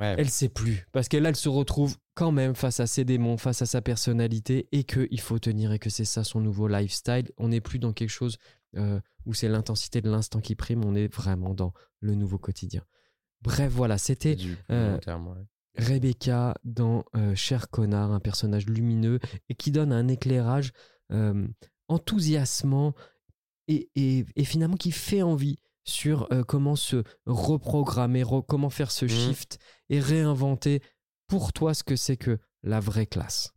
Ouais. 0.00 0.16
Elle 0.18 0.28
sait 0.30 0.48
plus. 0.48 0.86
Parce 0.92 1.08
que 1.08 1.16
là, 1.16 1.28
elle 1.28 1.36
se 1.36 1.48
retrouve 1.48 1.96
quand 2.14 2.32
même 2.32 2.54
face 2.56 2.80
à 2.80 2.86
ses 2.86 3.04
démons, 3.04 3.36
face 3.36 3.62
à 3.62 3.66
sa 3.66 3.80
personnalité, 3.80 4.68
et 4.72 4.82
qu'il 4.84 5.20
faut 5.20 5.38
tenir, 5.38 5.72
et 5.72 5.78
que 5.78 5.88
c'est 5.90 6.04
ça 6.04 6.24
son 6.24 6.40
nouveau 6.40 6.66
lifestyle. 6.68 7.30
On 7.36 7.48
n'est 7.48 7.60
plus 7.60 7.78
dans 7.78 7.92
quelque 7.92 8.10
chose 8.10 8.36
euh, 8.76 8.98
où 9.24 9.34
c'est 9.34 9.48
l'intensité 9.48 10.00
de 10.00 10.10
l'instant 10.10 10.40
qui 10.40 10.56
prime, 10.56 10.84
on 10.84 10.94
est 10.96 11.06
vraiment 11.06 11.54
dans 11.54 11.72
le 12.00 12.14
nouveau 12.16 12.38
quotidien. 12.38 12.82
Bref, 13.42 13.70
voilà, 13.72 13.98
c'était 13.98 14.36
euh, 14.70 14.96
ouais. 14.96 15.44
Rebecca 15.76 16.54
dans 16.64 17.04
euh, 17.14 17.34
Cher 17.36 17.68
Connard, 17.68 18.10
un 18.10 18.20
personnage 18.20 18.66
lumineux 18.66 19.20
et 19.48 19.54
qui 19.54 19.70
donne 19.70 19.92
un 19.92 20.08
éclairage 20.08 20.72
enthousiasmant 21.88 22.94
et, 23.68 23.90
et- 23.94 24.24
et 24.36 24.44
finalement 24.44 24.76
qui 24.76 24.90
fait 24.92 25.22
envie 25.22 25.58
sur 25.84 26.26
euh, 26.32 26.42
comment 26.42 26.76
se 26.76 27.02
reprogrammer, 27.26 28.22
re- 28.24 28.44
comment 28.46 28.70
faire 28.70 28.90
ce 28.90 29.04
Mhm. 29.04 29.10
shift 29.10 29.58
et 29.90 30.00
réinventer 30.00 30.82
pour 31.26 31.52
toi 31.52 31.74
ce 31.74 31.84
que 31.84 31.96
c'est 31.96 32.16
que 32.16 32.38
la 32.62 32.80
vraie 32.80 33.06
classe. 33.06 33.50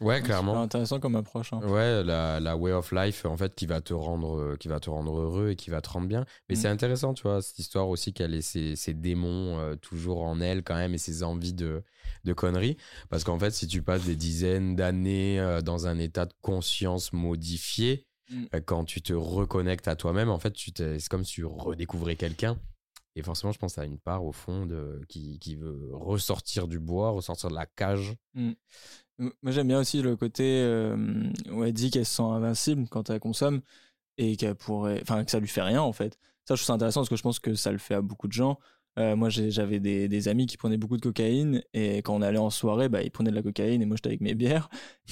Ouais, 0.00 0.16
Super 0.16 0.26
clairement. 0.26 0.62
intéressant 0.62 1.00
comme 1.00 1.16
approche. 1.16 1.52
hein. 1.52 1.60
Ouais, 1.66 2.04
la, 2.04 2.38
la 2.38 2.56
way 2.56 2.72
of 2.72 2.92
life, 2.92 3.24
en 3.26 3.36
fait, 3.36 3.54
qui 3.56 3.66
va 3.66 3.80
te 3.80 3.92
rendre, 3.92 4.38
euh, 4.38 4.56
qui 4.56 4.68
va 4.68 4.78
te 4.78 4.88
rendre 4.88 5.18
heureux 5.18 5.50
et 5.50 5.56
qui 5.56 5.68
va 5.68 5.80
te 5.80 5.88
rendre 5.90 6.06
bien. 6.06 6.24
Mais 6.48 6.54
Mm. 6.54 6.58
c'est 6.58 6.68
intéressant, 6.68 7.12
tu 7.12 7.24
vois, 7.24 7.42
cette 7.42 7.58
histoire 7.58 7.88
aussi 7.88 8.12
qu'elle 8.12 8.32
ait 8.34 8.40
ses, 8.40 8.76
ses 8.76 8.94
démons 8.94 9.58
euh, 9.58 9.74
toujours 9.74 10.22
en 10.22 10.40
elle 10.40 10.62
quand 10.62 10.76
même 10.76 10.94
et 10.94 10.98
ses 10.98 11.24
envies 11.24 11.52
de, 11.54 11.82
de 12.24 12.32
conneries. 12.32 12.76
Parce 13.10 13.24
qu'en 13.24 13.38
fait, 13.38 13.50
si 13.50 13.66
tu 13.66 13.82
passes 13.82 14.04
des 14.04 14.14
dizaines 14.16 14.76
d'années 14.76 15.40
euh, 15.40 15.60
dans 15.60 15.88
un 15.88 15.98
état 15.98 16.24
de 16.24 16.34
conscience 16.40 17.12
modifié, 17.12 18.06
Mm. 18.30 18.44
euh, 18.54 18.60
quand 18.64 18.84
tu 18.84 19.02
te 19.02 19.12
reconnectes 19.12 19.88
à 19.88 19.96
toi-même, 19.96 20.28
en 20.30 20.38
fait, 20.38 20.54
c'est 20.56 21.08
comme 21.08 21.24
si 21.24 21.34
tu 21.34 21.44
redécouvrais 21.44 22.16
quelqu'un. 22.16 22.58
Et 23.16 23.22
forcément, 23.22 23.52
je 23.52 23.58
pense 23.58 23.76
à 23.76 23.84
une 23.84 23.98
part 23.98 24.24
au 24.24 24.30
fond 24.32 24.66
de, 24.66 25.00
qui, 25.08 25.38
qui 25.40 25.56
veut 25.56 25.88
ressortir 25.92 26.68
du 26.68 26.78
bois, 26.78 27.10
ressortir 27.10 27.50
de 27.50 27.54
la 27.56 27.66
cage. 27.66 28.14
M- 28.36 28.54
Moi, 29.18 29.52
j'aime 29.52 29.66
bien 29.68 29.80
aussi 29.80 30.00
le 30.00 30.16
côté 30.16 30.44
euh, 30.62 30.96
où 31.50 31.64
elle 31.64 31.72
dit 31.72 31.90
qu'elle 31.90 32.06
se 32.06 32.16
sent 32.16 32.22
invincible 32.22 32.86
quand 32.88 33.10
elle 33.10 33.18
consomme 33.20 33.62
et 34.16 34.36
qu'elle 34.36 34.54
pourrait, 34.54 35.00
enfin, 35.02 35.24
que 35.24 35.30
ça 35.30 35.40
lui 35.40 35.48
fait 35.48 35.62
rien 35.62 35.82
en 35.82 35.92
fait. 35.92 36.18
Ça, 36.46 36.54
je 36.54 36.60
trouve 36.60 36.66
ça 36.68 36.72
intéressant 36.74 37.00
parce 37.00 37.10
que 37.10 37.16
je 37.16 37.22
pense 37.22 37.40
que 37.40 37.54
ça 37.54 37.72
le 37.72 37.78
fait 37.78 37.94
à 37.94 38.00
beaucoup 38.00 38.28
de 38.28 38.32
gens. 38.32 38.58
Euh, 39.00 39.16
moi, 39.16 39.30
j'avais 39.30 39.80
des, 39.80 40.28
amis 40.28 40.46
qui 40.46 40.58
prenaient 40.58 40.76
beaucoup 40.76 40.96
de 40.98 41.02
cocaïne 41.02 41.62
et 41.72 41.98
quand 41.98 42.14
on 42.14 42.20
allait 42.20 42.38
en 42.38 42.50
soirée, 42.50 42.90
bah, 42.90 43.02
ils 43.02 43.10
prenaient 43.10 43.30
de 43.30 43.34
la 43.34 43.42
cocaïne 43.42 43.80
et 43.80 43.86
moi, 43.86 43.96
j'étais 43.96 44.10
avec 44.10 44.20
mes 44.20 44.34
bières. 44.34 44.68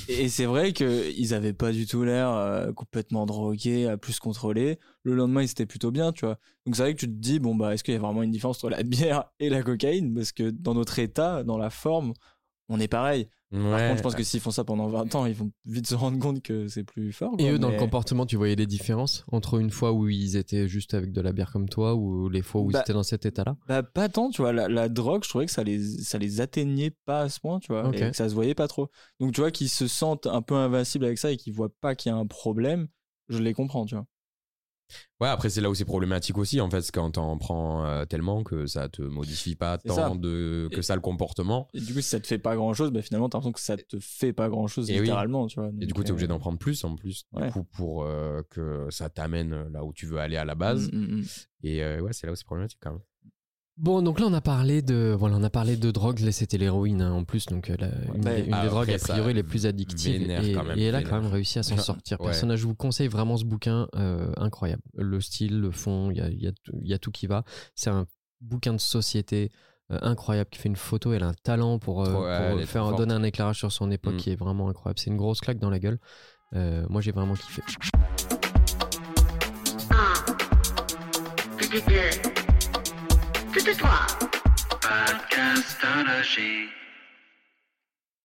Et 0.09 0.29
c'est 0.29 0.45
vrai 0.45 0.73
qu'ils 0.73 1.33
avaient 1.33 1.55
pas 1.55 1.73
du 1.73 1.87
tout 1.87 2.05
l'air 2.05 2.31
euh, 2.31 2.73
complètement 2.73 3.25
drogués, 3.25 3.89
à 3.89 3.97
plus 3.97 4.21
contrôler. 4.21 4.79
Le 5.03 5.15
lendemain, 5.15 5.43
ils 5.43 5.51
étaient 5.51 5.67
plutôt 5.67 5.91
bien, 5.91 6.13
tu 6.13 6.27
vois. 6.27 6.39
Donc 6.67 6.77
c'est 6.77 6.83
vrai 6.83 6.95
que 6.95 7.01
tu 7.01 7.07
te 7.07 7.13
dis, 7.13 7.39
bon, 7.39 7.55
bah, 7.55 7.73
est-ce 7.73 7.83
qu'il 7.83 7.95
y 7.95 7.97
a 7.97 8.01
vraiment 8.01 8.23
une 8.23 8.31
différence 8.31 8.59
entre 8.59 8.71
la 8.71 8.83
bière 8.83 9.25
et 9.41 9.49
la 9.49 9.63
cocaïne? 9.63 10.15
Parce 10.15 10.33
que 10.33 10.51
dans 10.51 10.75
notre 10.75 10.99
état, 10.99 11.43
dans 11.43 11.57
la 11.57 11.71
forme, 11.71 12.13
on 12.69 12.81
est 12.81 12.89
pareil. 12.89 13.29
Par 13.51 13.81
contre, 13.81 13.97
je 13.97 14.03
pense 14.03 14.15
que 14.15 14.23
s'ils 14.23 14.41
font 14.41 14.51
ça 14.51 14.63
pendant 14.63 14.89
20 14.89 15.15
ans, 15.15 15.25
ils 15.25 15.35
vont 15.35 15.51
vite 15.65 15.87
se 15.87 15.95
rendre 15.95 16.19
compte 16.19 16.43
que 16.43 16.69
c'est 16.69 16.85
plus 16.85 17.13
fort. 17.13 17.35
Et 17.39 17.49
eux, 17.51 17.59
dans 17.59 17.71
le 17.71 17.79
comportement, 17.79 18.27
tu 18.27 18.37
voyais 18.37 18.57
des 18.57 18.67
différences 18.67 19.25
entre 19.33 19.59
une 19.59 19.71
fois 19.71 19.93
où 19.93 20.07
ils 20.07 20.37
étaient 20.37 20.69
juste 20.69 20.93
avec 20.93 21.13
de 21.13 21.21
la 21.23 21.33
bière 21.33 21.51
comme 21.51 21.67
toi 21.67 21.95
ou 21.95 22.29
les 22.29 22.43
fois 22.43 22.61
où 22.61 22.71
Bah, 22.71 22.79
ils 22.79 22.83
étaient 22.83 22.93
dans 22.93 23.03
cet 23.03 23.25
état-là? 23.25 23.57
Bah, 23.67 23.83
pas 23.83 24.11
tant, 24.11 24.29
tu 24.29 24.43
vois. 24.43 24.53
La, 24.53 24.69
la 24.69 24.91
drogue, 24.91 25.25
je 25.25 25.31
trouvais 25.31 25.47
que 25.47 25.53
ça 25.53 25.65
les, 25.65 25.83
ça 25.83 26.19
les 26.19 26.43
atteignait 26.43 26.93
pas 27.07 27.23
à 27.23 27.29
ce 27.31 27.41
point, 27.41 27.59
tu 27.59 27.73
vois. 27.73 27.91
Et 27.97 28.01
que 28.11 28.17
ça 28.17 28.29
se 28.29 28.35
voyait 28.35 28.55
pas 28.55 28.69
trop. 28.69 28.91
Donc, 29.19 29.33
tu 29.33 29.41
vois, 29.41 29.51
qu'ils 29.51 29.71
se 29.71 29.87
sentent 29.89 30.27
un 30.27 30.43
peu 30.43 30.55
invincibles 30.55 31.07
avec 31.07 31.17
ça 31.17 31.33
et 31.33 31.39
qu'ils 31.39 31.55
voient 31.55 31.73
pas 31.81 31.95
qu'il 31.95 32.13
y 32.13 32.15
a 32.15 32.19
un 32.19 32.27
problème, 32.27 32.89
je 33.31 33.39
les 33.39 33.55
comprends, 33.55 33.87
tu 33.87 33.95
vois. 33.95 34.05
Ouais, 35.21 35.29
après, 35.29 35.51
c'est 35.51 35.61
là 35.61 35.69
où 35.69 35.75
c'est 35.75 35.85
problématique 35.85 36.39
aussi, 36.39 36.61
en 36.61 36.71
fait, 36.71 36.81
c'est 36.81 36.93
quand 36.93 37.11
t'en 37.11 37.37
prends 37.39 37.85
euh, 37.85 38.05
tellement 38.05 38.43
que 38.45 38.67
ça 38.67 38.89
te 38.89 39.03
modifie 39.03 39.57
pas 39.57 39.77
tant 39.79 39.95
ça. 39.95 40.11
de, 40.15 40.69
que 40.73 40.79
Et- 40.79 40.83
ça 40.83 40.95
le 40.95 41.01
comportement. 41.01 41.69
Et 41.75 41.81
du 41.81 41.93
coup, 41.93 42.01
si 42.01 42.09
ça 42.09 42.21
te 42.21 42.27
fait 42.27 42.39
pas 42.39 42.55
grand 42.57 42.73
chose, 42.73 42.91
bah, 42.91 43.03
finalement, 43.03 43.29
t'as 43.29 43.39
l'impression 43.39 43.53
que 43.53 43.61
ça 43.61 43.77
te 43.77 43.99
fait 44.01 44.33
pas 44.33 44.49
grand 44.49 44.67
chose, 44.67 44.89
Et 44.91 44.95
oui. 44.95 45.01
littéralement, 45.01 45.47
tu 45.49 45.61
vois. 45.61 45.71
Et 45.81 45.87
du 45.87 45.93
coup, 45.95 46.05
t'es 46.05 46.13
obligé 46.13 46.27
euh, 46.27 46.29
d'en 46.29 46.39
prendre 46.39 46.59
plus 46.59 46.83
en 46.85 46.95
plus, 46.97 47.25
du 47.33 47.51
coup, 47.51 47.65
pour 47.65 48.05
euh, 48.05 48.43
que 48.51 48.87
ça 48.91 49.11
t'amène 49.11 49.69
là 49.73 49.85
où 49.85 49.93
tu 49.93 50.07
veux 50.07 50.19
aller 50.19 50.37
à 50.37 50.45
la 50.45 50.55
base. 50.55 50.91
mm, 50.93 50.97
mm, 50.99 51.21
mm. 51.21 51.25
Et 51.65 51.83
euh, 51.83 52.01
ouais, 52.01 52.13
c'est 52.13 52.27
là 52.27 52.33
où 52.33 52.37
c'est 52.37 52.45
problématique 52.47 52.79
quand 52.81 52.93
même. 52.93 53.01
Bon, 53.81 54.03
donc 54.03 54.19
là, 54.19 54.27
on 54.27 54.33
a 54.33 54.41
parlé 54.41 54.83
de, 54.83 55.15
voilà, 55.17 55.37
on 55.37 55.43
a 55.45 55.51
parlé 55.51 55.77
de 55.77 55.91
drogue. 55.93 56.19
Là, 56.19 56.33
c'était 56.33 56.59
l'héroïne 56.59 57.01
hein, 57.01 57.13
en 57.13 57.23
plus, 57.23 57.47
donc 57.47 57.71
euh, 57.71 57.77
la- 57.79 57.87
une, 58.15 58.23
bah, 58.23 58.35
des, 58.35 58.43
une 58.43 58.53
ah, 58.55 58.63
des 58.65 58.69
drogues 58.71 58.91
a 58.91 58.99
priori 58.99 59.35
les 59.35 59.45
plus 59.45 59.67
addictives. 59.67 60.29
Et, 60.29 60.53
quand 60.53 60.65
même, 60.65 60.77
et 60.77 60.83
elle 60.83 60.97
a 60.97 61.03
quand 61.03 61.21
même 61.23 61.31
réussi 61.31 61.61
à 61.61 61.63
s'en 61.63 61.77
sortir. 61.77 62.19
Ouais. 62.21 62.27
Personnage, 62.27 62.59
je 62.59 62.67
vous 62.67 62.75
conseille 62.75 63.07
vraiment 63.07 63.37
ce 63.37 63.45
bouquin, 63.45 63.87
euh, 63.95 64.33
incroyable. 64.37 64.83
Le 64.97 65.21
style, 65.21 65.61
le 65.61 65.71
fond, 65.71 66.11
il 66.11 66.17
y 66.17 66.21
a, 66.21 66.29
il 66.29 66.43
y, 66.43 66.49
a, 66.49 66.53
tout- 66.53 66.73
il 66.83 66.89
y 66.89 66.93
a 66.95 66.99
tout 66.99 67.13
qui 67.13 67.29
va. 67.29 67.45
C'est 67.77 67.91
un 67.91 68.07
bouquin 68.41 68.73
de 68.75 68.81
société. 68.81 69.51
euh, 69.91 69.99
incroyable 70.03 70.51
qui 70.51 70.59
fait 70.59 70.69
une 70.69 70.77
photo 70.77 71.15
elle 71.15 71.23
a 71.23 71.29
un 71.29 71.35
talent 71.43 71.79
pour, 71.79 72.05
euh, 72.05 72.57
ouais, 72.57 72.67
faire 72.67 72.93
donner 72.95 73.15
un 73.15 73.23
éclairage 73.23 73.57
sur 73.57 73.73
son 73.73 73.91
époque 73.91 74.13
Mm. 74.13 74.17
qui 74.19 74.31
est 74.31 74.37
vraiment 74.37 74.69
incroyable 74.69 74.99
c'est 74.99 75.09
une 75.09 75.17
grosse 75.17 75.41
claque 75.41 75.59
dans 75.59 75.71
la 75.71 75.79
gueule 75.79 75.99
Euh, 76.55 76.85
moi 76.91 77.01
j'ai 77.01 77.11
vraiment 77.11 77.33
kiffé 77.33 77.63
Podcast. 83.59 85.19